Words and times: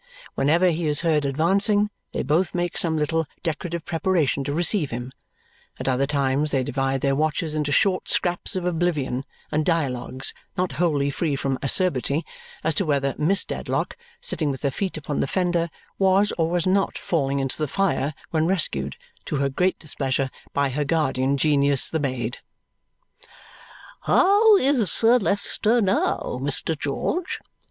Whenever 0.33 0.71
he 0.71 0.87
is 0.87 1.01
heard 1.01 1.25
advancing, 1.25 1.91
they 2.11 2.23
both 2.23 2.55
make 2.55 2.75
some 2.75 2.97
little 2.97 3.27
decorative 3.43 3.85
preparation 3.85 4.43
to 4.43 4.51
receive 4.51 4.89
him; 4.89 5.11
at 5.79 5.87
other 5.87 6.07
times 6.07 6.49
they 6.49 6.63
divide 6.63 7.01
their 7.01 7.15
watches 7.15 7.53
into 7.53 7.71
short 7.71 8.09
scraps 8.09 8.55
of 8.55 8.65
oblivion 8.65 9.23
and 9.51 9.63
dialogues 9.63 10.33
not 10.57 10.71
wholly 10.71 11.11
free 11.11 11.35
from 11.35 11.59
acerbity, 11.61 12.25
as 12.63 12.73
to 12.73 12.83
whether 12.83 13.13
Miss 13.19 13.45
Dedlock, 13.45 13.95
sitting 14.19 14.49
with 14.49 14.63
her 14.63 14.71
feet 14.71 14.97
upon 14.97 15.19
the 15.19 15.27
fender, 15.27 15.69
was 15.99 16.33
or 16.35 16.49
was 16.49 16.65
not 16.65 16.97
falling 16.97 17.39
into 17.39 17.59
the 17.59 17.67
fire 17.67 18.15
when 18.31 18.47
rescued 18.47 18.95
(to 19.25 19.35
her 19.35 19.49
great 19.49 19.77
displeasure) 19.77 20.31
by 20.51 20.71
her 20.71 20.83
guardian 20.83 21.37
genius 21.37 21.87
the 21.87 21.99
maid. 21.99 22.39
"How 24.05 24.57
is 24.57 24.91
Sir 24.91 25.19
Leicester 25.19 25.79
now, 25.79 26.39
Mr. 26.41 26.75
George?" 26.75 27.39